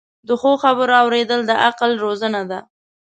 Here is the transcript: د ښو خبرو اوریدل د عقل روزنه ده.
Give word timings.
د 0.27 0.29
ښو 0.41 0.51
خبرو 0.63 0.93
اوریدل 1.03 1.41
د 1.45 1.51
عقل 1.65 1.91
روزنه 2.03 2.41
ده. 2.49 2.59